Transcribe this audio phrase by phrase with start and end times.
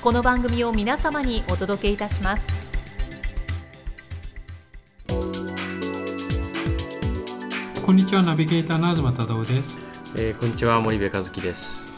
[0.00, 2.44] この番組を皆様にお届けいたします。
[7.84, 9.80] こんにちはナビゲーターの東忠夫です。
[10.14, 11.88] えー、こんにちは森部和樹です。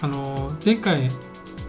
[0.00, 1.10] あの前回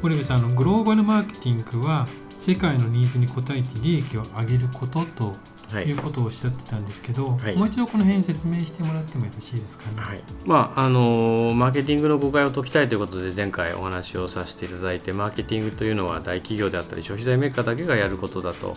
[0.01, 5.35] 森部さんのグローバルマーケティングは世界のニーズに応えて利益を上げることとは
[5.81, 5.85] い。
[5.85, 7.55] いうことをおっしゃってたんですけど、はい。
[7.55, 9.95] もう一度この辺説明してもらってもよろしいですかね？
[9.97, 10.23] はい。
[10.45, 18.73] まああのーマーケティングの誤解を解きたいということで前回お話をさせていただいてマーケティングというのは大企業であったり消費財メーカーだけがやることだと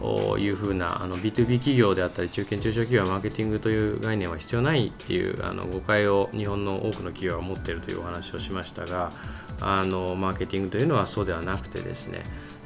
[0.00, 9.12] おいうふうなあの B2B 企業であったり中堅中小企業はマーケティングという概念は必要ないっていうあの誤解を日本の多くの企業は持っているというお話をしましたが
[9.60, 12.22] あのマーケティングというのはそうではなくてですね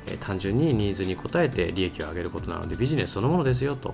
[0.06, 3.92] えー単純にニーズに応えて利益を上げることなのでビジネスそのものですよと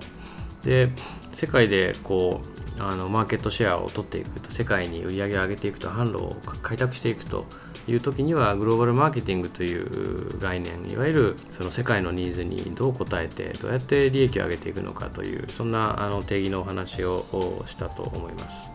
[0.63, 0.89] で
[1.33, 2.41] 世界でこ
[2.79, 7.45] うあのマーケットシェアを取っていくと世界に売り上げを上げていくと販路を開拓していくと
[7.87, 18.71] いう時にはグローバルマーケティングという概念いわゆるその世界のニーズにどう応えてどうやって利益を上げていくのかというそんなあの定義のお話ををしたと思います。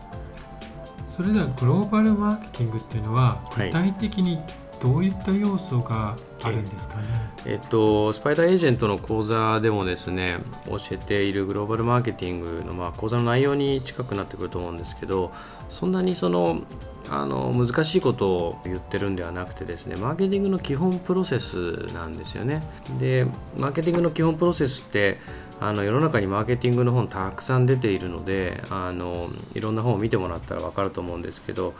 [1.09, 4.39] それではグローバルマーケティングっていうのははい具体的に
[4.81, 7.03] どういった要素があるんですかね？
[7.45, 15.31] えっと、スパイダーエージェントの講座でもですね教えているグローバルマーケティングの、まあ、講座の内容に近くなってくると思うんですけど
[15.69, 16.61] そんなにその
[17.09, 22.61] あの難しいことを言ってるんではなくてですねマーケティングの基本プロセスなんですよね
[22.99, 23.25] で
[23.57, 25.17] マーケティングの基本プロセスって
[25.61, 31.73] あの世の中にマーケティングの本たくさん出ているのであのいろんな本を見てもらったら分かると思うんですけど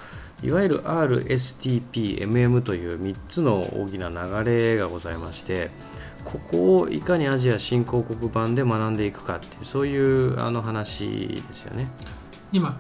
[0.44, 5.72] いわゆる RSTPMM という3つの大きな流れがございまして
[6.26, 11.08] ここをいかにアジア新興国版で学んでいくかっていうそういうあの話
[11.48, 11.88] ですよね。
[12.52, 12.78] 今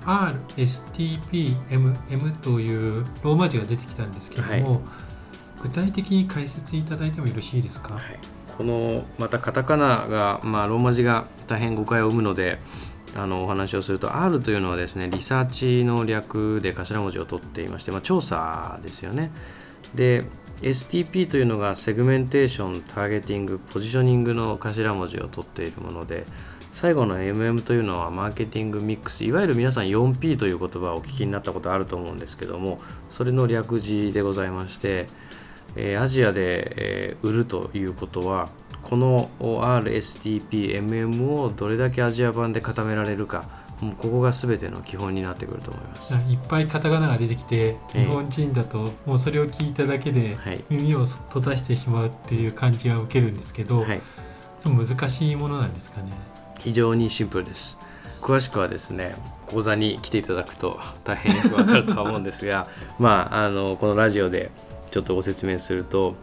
[0.58, 4.82] RSTPMM というローマ字が出てきたんですけれども、
[5.62, 7.94] 具体的に解説いただいてもよろしいですか？
[7.94, 8.20] はい、
[8.60, 12.60] このまたカタカナが、まあ、ローマ字が大変誤解を生むので
[13.16, 19.32] あのお話をすると R というのはですねリサーチの略で頭文字を取っていまして、まあ、調査ですよね。
[19.96, 20.26] で
[20.62, 26.26] STP というのがセグメンテーションターゲティングポジショニングの頭文字を取っているもので
[26.74, 35.08] 最後の MM というのはマーケティングミックスいわゆる皆さん 4P という言葉をお聞きになったことあると思うんですけどもそれの略字でございまして
[35.80, 38.50] えーアジアで、えー売るということは
[38.82, 43.46] この RSTPMM をどれだけアジア版で固められるか
[43.82, 46.32] もうここが全ての基本になってくると思います。
[46.32, 54.02] いっぱいカタカナが出てきてええ日本人だともうそれを聞いただけではい耳を閉ざしてしまうっていう感じは受けるんですけど、はい、
[54.66, 56.12] 難しいものなんですかね。
[56.60, 57.78] 非常にシンプルです。
[58.22, 59.16] 詳しくはですね
[59.48, 62.68] 講座に来ていただくと大変よくわかるとは思うんですが
[63.00, 64.52] まああのこのラジオで
[64.92, 66.16] ちょっとご説明すると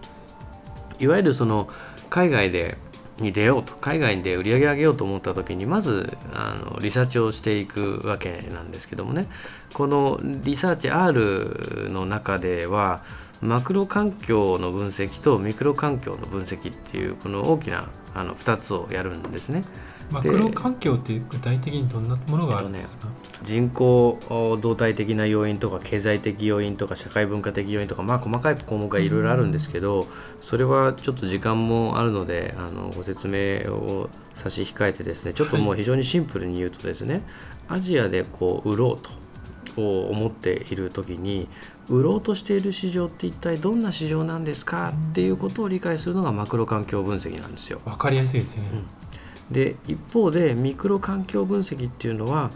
[0.98, 1.68] いわゆるその
[2.10, 2.76] 海外で
[3.18, 9.26] に出ようと海外で売り上げ上げようと思った時にまずあのリサーチをしていくわけなんですけどもね
[9.72, 13.02] このリサーチ R の中では
[13.40, 19.62] マクロ環境の分析とミクロ環境の分析っていうこの大きなあの2つをやるんですね。
[20.10, 23.08] マクロ環境って具体的にどんなものがあるんですか、
[23.42, 24.18] 人口
[24.60, 30.06] 動態的な要因とか経済的要因とか社会文化的要因とか、まあ、細かい項目がいろいろあるんですけど
[30.40, 37.22] それはちょっと時間もあるのであのご説明を差し控えてですねちょっともう非常にシンプルに言うとですね、
[37.68, 39.10] アジアでこう売ろうと
[39.76, 41.48] 思っている時に
[41.88, 47.80] 売ろうとしている市場って一体どんな市場なんですかっていうことを理解するのがマクロ環境分析なんですよ。
[47.84, 48.64] わかりやすいですね。
[49.50, 52.50] で一方でミクロ環境分析っていうのは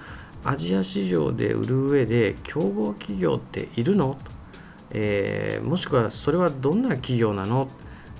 [0.44, 4.18] アジア市場で売る上で競合企業っているの、
[4.90, 7.68] えーもしくはそれはどんな企業なの？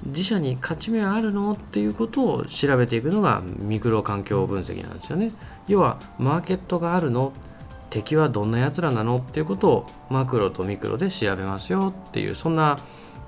[0.05, 1.53] 自社に勝ち目あるの？
[1.53, 5.33] っていうことを調べていくのがミクロ環境分析なんですよね。
[5.67, 7.33] 要はマーケットがあるの？
[7.91, 9.17] 敵はどんなやつらなの？
[9.17, 12.79] っていうことをマクロとミクロで調べますよっていうそんな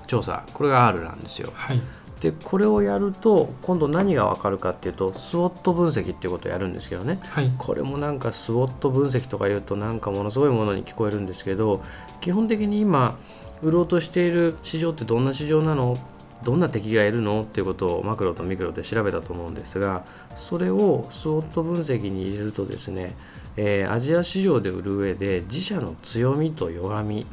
[0.07, 1.51] 調査これが R なんですよ。
[1.53, 1.81] はい。
[2.23, 7.19] でこれをやると今度何が分かるかっていうとスウォット分析っていうことをやるんですけどね。
[7.21, 7.51] はい。
[7.57, 11.83] これもなんかスウォット分析とか言うとなんかものすごいものに聞こえるんですけど
[12.21, 13.17] 基本的に今
[13.61, 15.97] 売ろうとしている市場ってどんな市場なの？
[16.45, 17.41] どんな敵がいるの？
[17.41, 20.05] っていうことをマクロとミクロで調べたと思うんですが
[20.37, 23.17] それをスウォット分析に入れるとですね、
[23.57, 27.27] えーアジア市場で売る上で自社の強みと弱み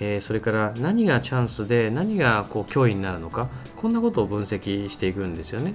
[0.00, 5.74] えーそれから何がチャンスで何がこう脅威になるのかこんなことを分析していくんですよね。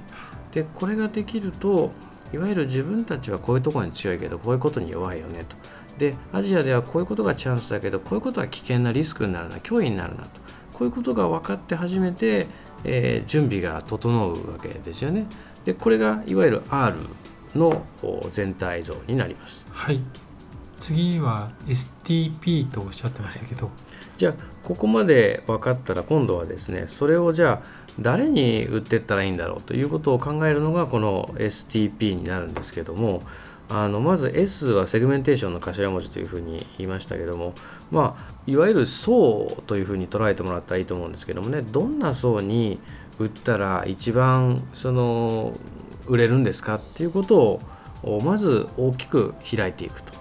[0.54, 1.92] でこれができると
[2.34, 5.56] いわゆる自分たちはこういうところに強いけどこういうことに弱いよねと。
[5.98, 10.30] でアジアではこういうことがチャンスだけどこういうことは危険なリスクになるな脅威になるなと
[10.74, 12.48] こういうことが分かって初めて、
[12.84, 15.26] えー準備が整うわけですよね。
[15.66, 16.96] でこれがいわゆる R
[17.54, 17.84] の
[18.32, 19.66] 全体像になります。
[19.70, 20.00] はい
[20.80, 23.70] 次は STP とおっしゃってましたけど、
[24.22, 24.34] じゃあ
[24.64, 27.62] ここまで分かったら今度はですねそれをじゃあ
[28.00, 33.24] 誰に売っていったらいいんだろうということを考えるのがこの STP になるんですけども
[33.68, 37.56] あのまず S はセグメンテーションの頭文字というふうに言いましたけども
[37.90, 42.80] まあいわゆる層というふうに捉えてもらったらいいと思うんですけどもねどんな層に
[43.18, 45.58] 売ったら一番その
[46.06, 47.60] 売れるんですかっていうこと
[48.04, 50.14] をまず大きく開いていくと。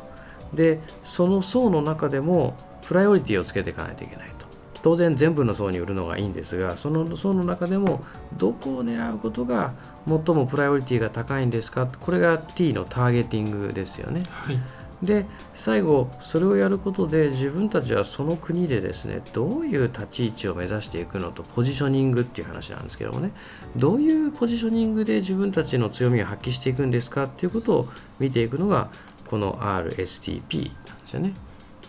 [0.55, 2.57] でその層の中でも
[2.91, 4.47] プライオリティをつけていかないといけないと。
[4.83, 8.05] 当然全部の層に売るのがいいんですがその層の中でも
[8.37, 9.75] どこを狙うことが
[10.09, 11.87] 最もプライオリティが高いんですか？
[11.87, 14.25] これが T のターゲティングですよね。
[14.29, 14.59] はい。
[15.05, 23.31] で最後それをやることで自分たちはその国でですねどういう立ち位置を目指していくのとポジショニングっていう話なんですけどもね。
[23.77, 27.25] どういうポジショニングで自分たちの強みを発揮していくんですか？
[27.25, 27.89] っていうことを
[28.19, 28.91] 見ていくのが
[29.29, 31.35] この RSTP なんですよね。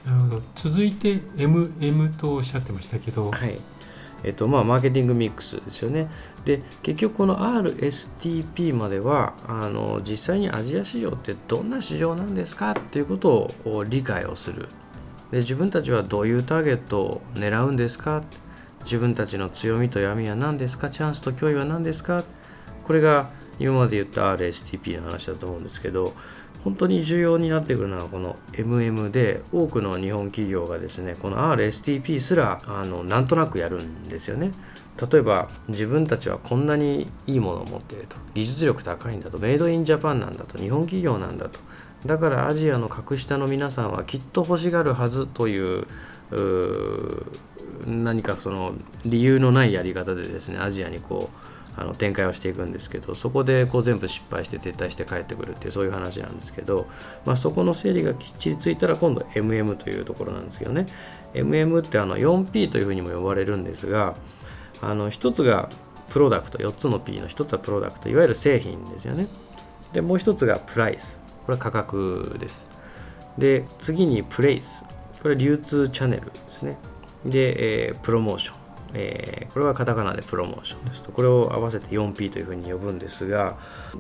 [0.06, 3.60] なるほど続いて MM とおっしゃってましたけど、はい。
[4.24, 6.08] えっとまあ、マーケティングミックスですよね。
[6.46, 14.68] で、結局この RSTP までは、あの実際にアジア市場ってどんな市場なんですかっていうことを理解をする。
[15.32, 18.24] で、自分たちはどういうターゲットを狙うんですか？
[18.84, 20.92] 自分たちの強みと闇は何ですか？
[20.92, 22.24] チャンスと脅威は何ですか？
[22.84, 26.14] これが今まで言った RSTP の話だと思うんですけど、
[26.64, 34.52] 本当に重要になってくるのはこの MM で多くの日本企業がですねこの RSTP すらあのなんとなくやるんですよね。
[35.12, 38.18] 例えば自分たちはこんなにいいものを持っていると。
[38.36, 39.40] 技術力高いんだと。
[39.40, 40.60] メイドインジャパンなんだと。
[40.60, 41.60] 日本企業なんだと。
[42.06, 45.88] だからアジアの格下の皆さんはきっと欲しがるはずという
[47.86, 48.74] 何かその
[49.06, 56.88] 理由のないやり方でですねアジアにこうあの展開をしていくんですけどそこでこう全部失敗して撤退して帰ってくるっていうそういう話なんですけど、
[57.26, 60.86] まあ、そこの整理がきっちりついたら今度 MM というところなんですけどね
[61.34, 64.16] MM ってあの 4P というふうにも呼ばれるんですが
[64.82, 65.70] あの1つが
[66.10, 69.28] プロダクト4つの P の1つはプロダクトいわゆる製品ですよね。
[69.94, 71.20] でもう1つがプライス。
[71.46, 72.68] これは価格です。
[73.38, 74.84] で次にプレイス。
[75.22, 76.78] これ流通チャンネルですね。
[77.26, 78.61] で、えープロモーション。
[78.94, 81.12] えーこれはカタカナでプロモーションですと。
[81.12, 83.58] これを合わせて 4P というふうに呼ぶんですが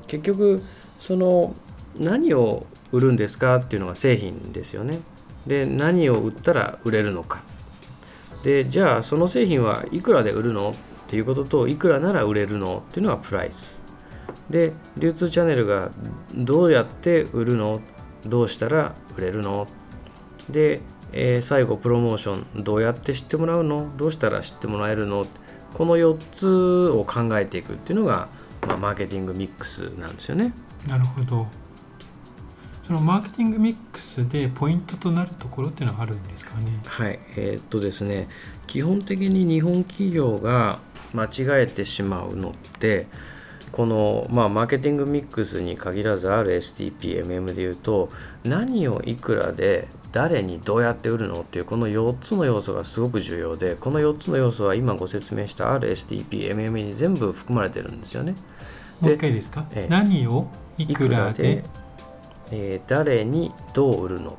[0.08, 0.64] 結局
[1.02, 1.54] その
[2.00, 5.00] 何を売るんですかっていうのが製品ですよね。
[5.46, 7.42] で何を売ったら売れるのか。
[8.44, 10.74] でじゃあその製品はいくらで売るのっ
[11.08, 13.78] ていうことといくらなら売れるのっていうのはプライス。
[14.50, 15.92] で流通チャンネルが
[16.34, 17.82] どうやって売るの？
[18.26, 19.68] どうしたら売れるの？
[20.50, 20.82] で、
[21.14, 23.90] えー最後プロモーションどうやって知ってもらうの？
[23.98, 25.26] どうしたら知ってもらえるの？
[25.74, 28.28] この4つを考えていくっていうのが、
[28.68, 30.54] まあ、マーケティングミックスなんですよね。
[30.88, 31.48] なるほど。
[32.86, 36.80] そのマーケティングミックスでポイントとなるところっていうのはあるんですかね？
[36.86, 38.28] はい、えーっとですね。
[38.68, 40.80] 基本的に日本企業が
[41.14, 43.08] 間違えてしまうのって
[43.72, 48.10] この、まあ、マーケティングミックスに限らず RSTP、MM でいうと
[48.44, 58.36] 何をいくらで誰にどうやって売るのっていうこの4つの要素がすごく重要でこの4つの要素は今ご説明した RSTP、MM に全部含まれてるんですよね。
[59.00, 59.88] もう一回ですか、ええ。
[59.90, 61.64] 何をいくらで？
[62.52, 64.38] えー誰にどう売るのと。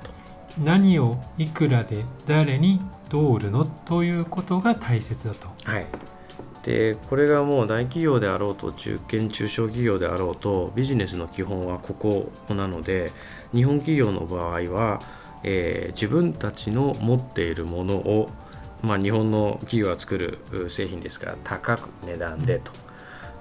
[0.62, 2.04] 何をいくらで？
[2.26, 3.64] 誰にどう売るの？
[3.64, 5.48] ということが大切だと。
[5.64, 5.86] はい、
[6.62, 13.10] でこれがもう大企業であろうと中堅中小企業であろうとビジネスの基本はここなので
[13.54, 15.00] 日本企業の場合は、
[15.44, 18.30] えー自分たちの持っているものを
[18.82, 22.72] まあ、日本の企業が作る製品ですから高く値段でと。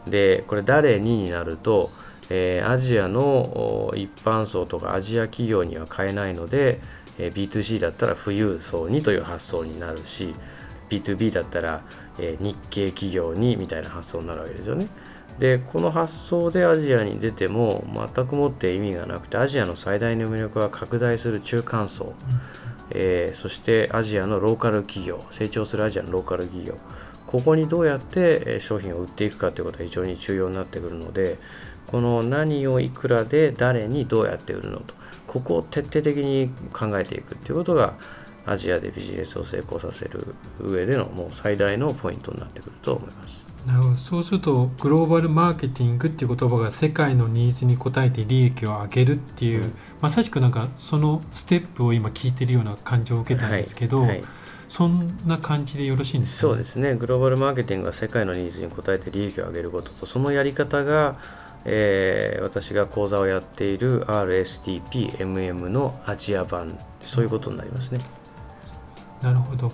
[0.07, 1.91] でこれ誰にになると、
[2.29, 6.79] えー、アジアの一般層とかアジア企業には買えないので、
[7.19, 10.33] えー、B2C だったら富裕層にという発想になるし
[10.89, 11.81] B2B だったら、
[12.19, 14.87] えー、日系企業にみたいな発想になるわけですよね。
[15.41, 17.83] でこの発想でアジアに出ても
[18.15, 22.13] 全くもって意味がなくてアジアの最大の魅力は拡大する中間層、うん、
[22.91, 26.77] えー、そしてアジアのローカル企業成長するアジアのローカル企業。
[27.25, 31.39] ここにどうやって商品を売っていくかということが非常に重要になってくるので
[31.87, 34.93] この何をいくらで誰にどうやって売るのと
[35.27, 37.93] ここを徹底的に考えていくということが
[38.51, 43.45] アジアでビジネスを成功させる上でのもう最大のポイントになってくると思います。
[43.65, 43.95] なるほど。
[43.95, 54.23] そうするとグローバルマーケティングっていう言葉が世界のニーズに応えて利益を上げるっていう、うん、まさしくなんかそのステップを今聞いてるような感じを受けたんですけど、はいはい、
[54.67, 56.95] そんな感じでよろしいんですか、ね、そうですね。
[56.95, 61.19] グローバルマーケティングは世界のニーズに応えて利益を上げることとそのやり方が、
[61.65, 67.99] えー、私が講座をやっている RSTPMM のアジア版そういうことになりますね。
[69.21, 69.71] なるほど。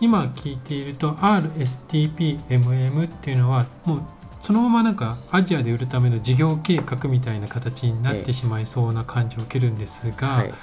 [0.00, 4.02] 今聞いていると RSTPMM っていうのはもう
[4.42, 10.54] そのままなんかアジアで売るための事業計画みたいな形になってしまいそうな感じを受けるんですが、はい、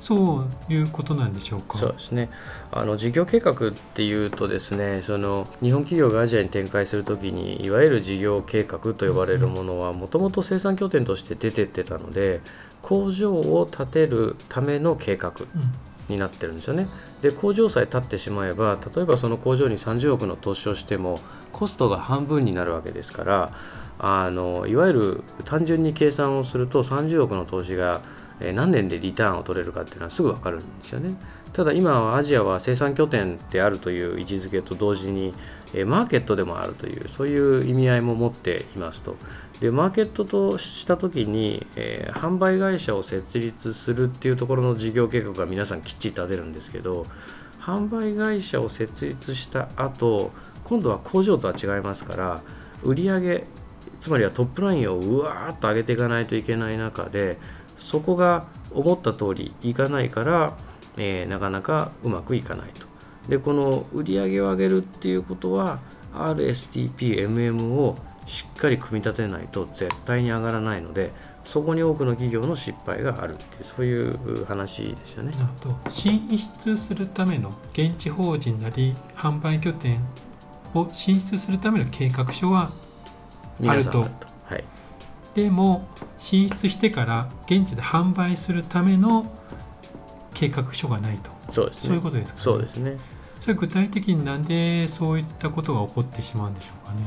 [0.00, 1.78] そういうことなんでしょうか？
[1.78, 2.30] そうですね。
[2.72, 12.40] あの事業計画っていうとですねその日本企業がアジアに展開するときにいわゆる事業計画と呼ばれるものはもともと生産拠点として出てってたので
[12.80, 15.34] 工場を建てるための計画
[16.08, 16.88] になってるんですよね。
[17.22, 21.20] で工場さえ建ってしまえば例えばその工場に30億の投資をしても
[21.52, 23.52] コストが半分になるわけですから
[23.98, 28.02] あのいわゆる単純に計算をすると30億の投資が
[28.40, 31.14] 何年でリターンを取れるかっていうのはすぐ分かるんですよね。
[31.56, 35.32] ただ今はアジアは生産拠点であるという位置づけと同時に
[35.86, 39.16] マーケットでもあるというそういう意味合いも持っていますと。
[39.60, 47.06] でマーケットとした時に、えー、販売会社を設立するっていうところの事業計画が皆さんきっちり立てるんですけど
[47.58, 50.32] 販売会社を設立した後
[50.64, 52.42] 今度は工場とは違いますから
[52.82, 53.44] 売上
[54.02, 57.38] つまりはトップラインをうわーっと上げていかないといけない中で
[57.78, 60.56] そこが思った通りいかないから、
[60.96, 62.86] えー、なかなかうまくいかないと。
[63.28, 65.80] でこの売り上げを上げるっていうことは
[66.14, 71.12] RSTPMM をしっかり組み立てないと絶対に上がらないので
[71.44, 75.30] そこに多くの企業の失敗があるっていうそういう話ですよね。
[75.32, 80.00] なるほど進出するための現地法人なり販売拠点
[80.74, 82.70] を進出するための計画書は
[83.64, 84.00] あると。
[84.00, 84.06] は
[84.56, 84.64] い、
[85.34, 85.88] でも
[86.18, 89.32] 進出してから現地で販売するための
[90.38, 91.30] 計画書がないと。
[91.48, 92.96] そうです、ね、そういうことですか、ね、そうですね。
[93.40, 96.98] それ具体的になんでそういったことが起こってしまうんでしょうかね。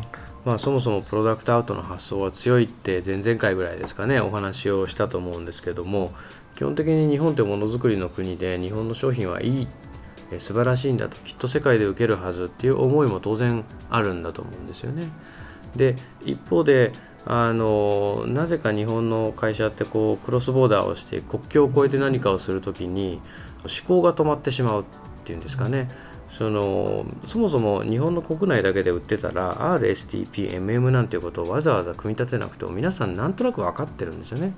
[0.45, 6.13] まあ、そもそもプロダクトアウトの発想は強いって前々回ぐらいですかねお話をしたと思うんですけども
[6.55, 9.67] 基本的に日本ってものづくりの国で日本の商品はいい
[10.37, 15.07] 素晴らしいんだときっと世界で受けるはずっていう思いも当然あるんだと思うんですよね。
[15.75, 15.95] で
[16.25, 16.91] 一方で
[17.25, 23.21] あのなぜか日本の会社ってこうクロスボーダーをして国境を越えて何かをするときに
[23.63, 24.85] 思考が止まってしまうっ
[25.25, 25.87] ていうんですかね。
[26.37, 34.53] そのそもそも日本の国内だけで売ってたら RSTP、MM なんていうことをわざわざ組み立てなくても皆さんなんとなく分かってるんですよね。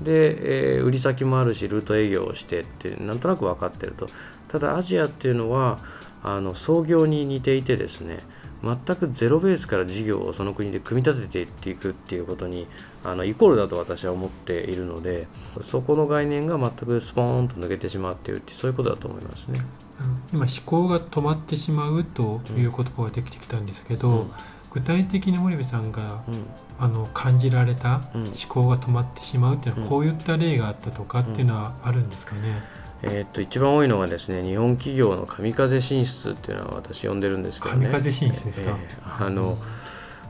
[0.00, 4.06] で、えー、売り先もあるしルート営業をしてってなんとなく分かってると
[4.46, 5.80] ただアジアっていうのは
[6.22, 8.18] あの創業に似ていてですね
[8.62, 12.66] 全くゼロベースから事業をその国で組み立てていっていくっていうことに
[13.04, 15.28] あのイコールだと私は思っているので
[15.62, 19.60] そこの概念が全くスポーンと抜けてしまっているってそういうことだと思いますね。
[20.32, 24.30] 今思考が止まってしまうという言葉ができてきたんですけど、うん、
[24.70, 26.46] 具体的に森部さんが、うん、
[26.78, 32.62] あの感じられた思考が止まってしまうっていうのは、こういった例があったとかっていうのはあるんですかね？
[33.02, 37.86] えー、っと一番多いのがですね日本企業の神風進出っていうのは私呼んでるんですけどね。
[37.86, 39.56] 神風進出ですか、えー、あの、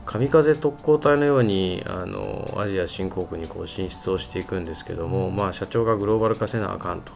[0.05, 7.13] 神風特攻隊のようにあのアジア新興国にこう進出をしていくんですけども、まあ、社長がグローバル化せなあかんと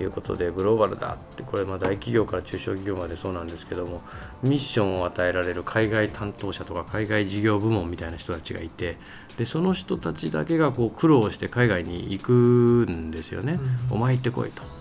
[0.00, 4.00] いうことでグローバルだってこれまあ大企業から中小企業までそうなんですけども
[4.42, 8.96] ミッションを与えられる海外担当者とか海外事業部門みたいな人たちがいて
[9.36, 13.58] でその人たちだけがこう苦労して海外に行くんですよね、
[13.90, 14.79] うん、お前行ってこいと。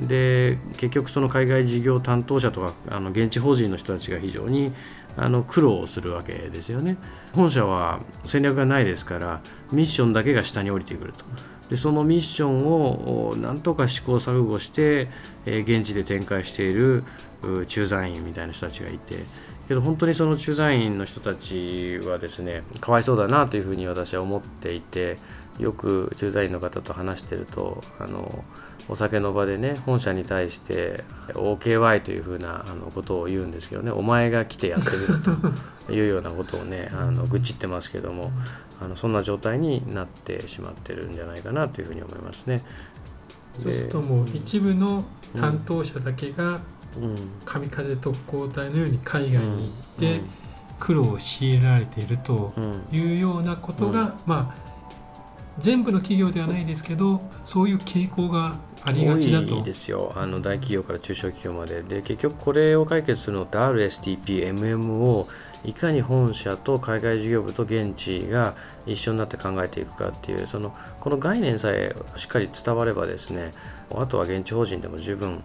[0.00, 4.72] で結局その海外事業担当者とかあの現地法人の人たちが非常に
[5.16, 6.96] あの苦労をするわけですよね。
[7.32, 9.40] 本社は戦略がないですから
[9.72, 11.24] ミッションだけが下に降りてくると。
[11.68, 15.08] でそのミッションをなんとか試行錯誤して、
[15.44, 17.04] え、現地で展開している
[17.66, 19.24] 駐在員みたいな人たちがいて
[19.68, 25.18] けど本当にその駐在員の人たちはですねかわいそうだなというふうに私は思っていて
[25.58, 28.44] よく駐在員の方と話してるとあの
[28.88, 35.22] お酒の場でね本社に対して OKY というふうなあのことを言うんですけどねお前が来てやってみる
[35.86, 38.32] と いうようなことをねあの愚痴ってますけども
[38.80, 42.64] あのそんな状態になってしまってるんじゃないかなというふうに思いますね。
[43.58, 45.04] そうするともう一部の
[45.36, 46.60] 担当者だけが
[47.44, 50.20] 神風特攻隊のように海外に行って
[50.78, 52.52] 苦労を強いられていると
[52.92, 54.67] いうようなことが、まあ
[55.58, 59.56] 全部の企業ではないですけどそういう傾向がありがちだと。
[59.56, 60.12] 多いですよ。
[60.16, 61.82] あの大企業から中小企業まで。
[61.82, 65.28] で結局これを解決するのって RSTPMM を
[65.64, 68.54] いかに本社と海外事業部と現地が
[68.86, 73.50] 一緒になって考えていくかっていうそのこの概念さえしっかり伝わればですね
[73.90, 75.42] あとは現地法人でも十分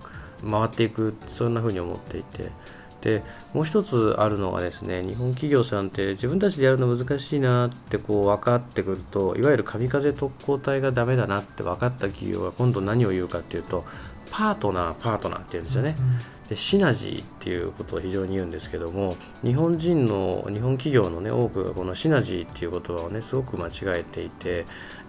[0.50, 2.52] 回っていくそんなふうに思っていて。
[3.04, 3.22] で
[3.54, 13.86] もう一つあるのはですね日本企業さんって自分たちでやるの難しいなってこう分かってくるといわゆる神風特攻隊がダメだなって分かった企業が今度何を言うかっていうと
[14.32, 15.96] パートナーパートナーって言うんですよね。
[16.48, 24.66] でシナジーっていうことを非常に言うんですけども日本人の日本企業のね多くがこのシナジーっていう言葉をねすごく間違えていて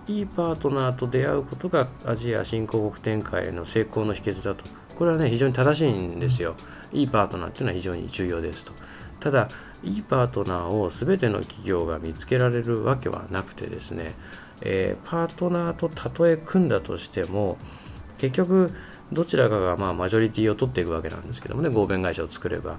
[0.07, 6.55] いいパートナーと出会うことがアジア新興国展開への成功の秘訣だとこれはね非常に正しいんですよ。
[6.93, 8.73] いいパートナーっていうのは非常に重要ですと。
[9.19, 9.49] ただ
[9.83, 14.15] いいパートナーを全ての企業が見つけられるわけはなくてですね、
[14.61, 17.59] えー、パートナーとたとえ組んだとしても
[18.19, 18.73] 結局
[19.13, 22.79] どちらかがまあマジョリティを取っていくわけなんですけどもね合弁会社を作れば。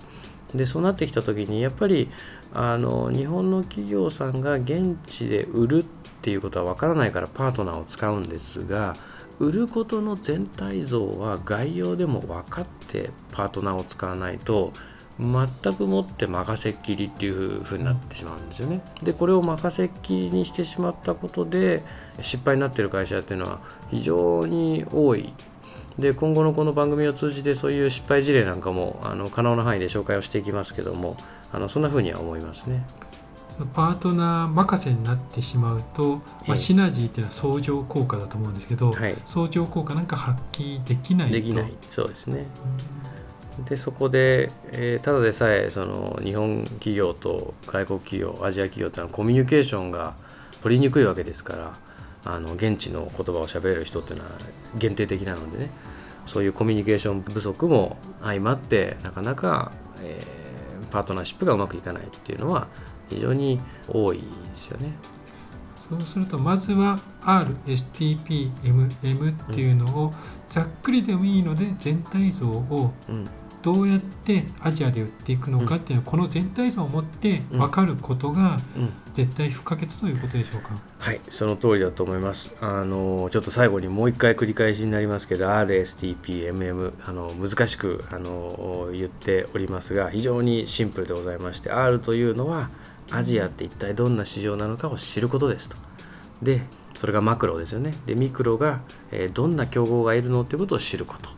[0.53, 2.09] でそうなってきた時にやっぱり
[2.53, 5.85] あの日本の企業さんが現地で売るっ
[6.25, 8.95] ていうことは分からないからパートナーを使うんですが
[9.37, 14.73] 売ることの全体像は概要でも分かってパートナーを使わないと
[15.19, 18.81] 全くもって任せっきりっていう風になってしまうんですよね。
[19.03, 21.83] でこれを任せっきりにしてしまったことで
[22.21, 23.59] 失敗になってる会社っていうのは
[23.91, 25.31] 非常に多い。
[25.99, 31.15] で今後のこの番組を通じてそういう失敗事例なんかもあの可能な範囲で紹介をしていきますけども
[31.53, 32.83] あのそんな風には思いますね。
[33.73, 41.35] パートナー任せになってしまうと、まあ、シナジーっていうのは相乗効果だと思うんですけど、はい、相乗効果なんか発揮できないと。
[41.35, 41.73] できない。
[41.89, 42.45] そうですね、
[43.69, 50.15] でそこで、えー、ただでさえその日本企業と外国企業アジア企業っていうのはコミュニケーションが
[50.61, 51.73] 取りにくいわけですから
[52.25, 54.31] あの現地の言葉を喋れる人っていうのは
[54.75, 55.69] 限定的なのでね
[56.25, 62.67] そういうコミュニケーション不足も相まってなかなか、えー、パートナーシップがうまくいかないっていうのは
[63.09, 64.23] 非常に多いで
[64.55, 64.93] すよね。
[65.89, 68.89] そうするとまずは RSTPMM
[69.31, 70.13] っていうのを
[70.49, 72.91] ざっくりでもいいので全体像を
[73.61, 78.59] どうやってアジアで売っていくのかっていうのはこの全体像を持って分かることが
[79.13, 82.55] 絶対不可欠ということでしょうか、はいその通りだと思います。
[82.61, 92.69] あのちょっと最後にもう一回繰り返しになりますけど RSTPMM あの難しくあの言っておりますが非常にシンプルでございまして R というのは
[93.11, 95.77] アジアって一体どんな市場なのかを知ることですと。
[96.41, 96.61] で
[96.95, 97.93] それがマクロですよね。
[98.05, 101.29] でミクロが、え、どんな競合がいるのということを知ること。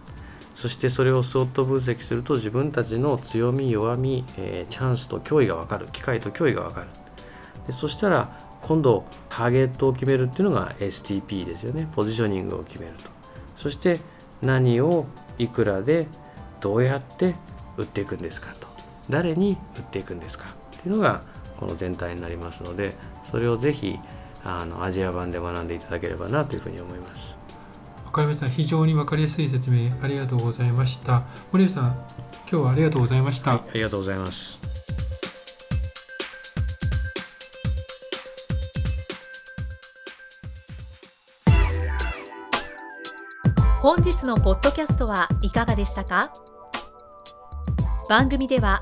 [0.56, 6.88] そしてそれを相当分析すると自分たちの強み弱み、え、チャンスと脅威が分かる機会と脅威が分かる
[7.67, 8.30] でそしたら
[8.63, 13.10] 今度ターゲットを決めるっていうのが STP ですよねポジショニングを決めると
[13.58, 13.99] そして
[14.41, 15.06] 何を
[15.38, 16.08] いくらで
[16.60, 17.36] どうやって
[17.77, 18.67] 売っていくんですかと
[19.10, 20.45] 誰に売っていくんですか
[20.77, 21.21] っていうのが
[21.58, 22.96] この全体になりますので
[23.32, 24.00] それをぜひ
[24.43, 27.36] あのアジア版で学んでいただければなというふうに思います。
[28.06, 28.48] わかりました。
[28.48, 31.24] 非常にわかりやすい説明ありがとうございました。
[31.52, 31.86] 森内さん、
[32.50, 33.52] 今日はありがとうございました。
[33.52, 34.60] はい、ありがとうございます。
[43.82, 46.32] 本日のポッドキャストはいかがでしたか？
[48.10, 48.82] 番組では